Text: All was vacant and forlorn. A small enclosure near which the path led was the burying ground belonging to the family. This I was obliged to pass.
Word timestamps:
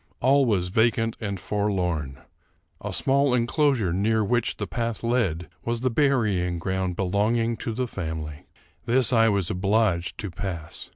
All 0.19 0.45
was 0.47 0.69
vacant 0.69 1.15
and 1.21 1.39
forlorn. 1.39 2.23
A 2.83 2.91
small 2.91 3.35
enclosure 3.35 3.93
near 3.93 4.23
which 4.25 4.57
the 4.57 4.65
path 4.65 5.03
led 5.03 5.47
was 5.63 5.81
the 5.81 5.91
burying 5.91 6.57
ground 6.57 6.95
belonging 6.95 7.55
to 7.57 7.71
the 7.71 7.87
family. 7.87 8.47
This 8.87 9.13
I 9.13 9.29
was 9.29 9.51
obliged 9.51 10.17
to 10.17 10.31
pass. 10.31 10.89